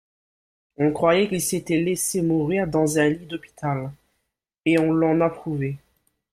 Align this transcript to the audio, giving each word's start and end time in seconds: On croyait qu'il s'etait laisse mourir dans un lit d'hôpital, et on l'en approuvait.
On 0.79 0.93
croyait 0.93 1.29
qu'il 1.29 1.43
s'etait 1.43 1.79
laisse 1.79 2.15
mourir 2.15 2.65
dans 2.65 2.97
un 2.97 3.07
lit 3.09 3.27
d'hôpital, 3.27 3.91
et 4.65 4.79
on 4.79 4.91
l'en 4.91 5.21
approuvait. 5.21 5.75